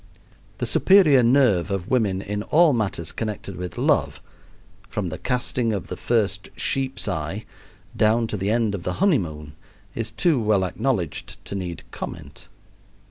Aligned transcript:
The 0.57 0.65
superior 0.65 1.21
nerve 1.21 1.69
of 1.69 1.91
women 1.91 2.23
in 2.23 2.41
all 2.41 2.73
matters 2.73 3.11
connected 3.11 3.55
with 3.55 3.77
love, 3.77 4.19
from 4.89 5.09
the 5.09 5.19
casting 5.19 5.73
of 5.73 5.89
the 5.89 5.95
first 5.95 6.49
sheep's 6.57 7.07
eye 7.07 7.45
down 7.95 8.25
to 8.25 8.35
the 8.35 8.49
end 8.49 8.73
of 8.73 8.81
the 8.81 8.93
honeymoon, 8.93 9.53
is 9.93 10.09
too 10.09 10.41
well 10.41 10.65
acknowledged 10.65 11.37
to 11.45 11.53
need 11.53 11.83
comment. 11.91 12.47